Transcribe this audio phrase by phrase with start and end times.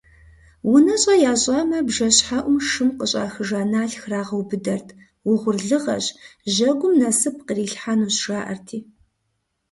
[0.71, 4.87] УнэщӀэ ящӀамэ, бжэщхьэӀум шым къыщӀахыжа нал храгъэубыдэрт,
[5.31, 6.05] угъурлыгъэщ,
[6.53, 8.77] жьэгум насып кърилъхьэнущ жаӀэрти.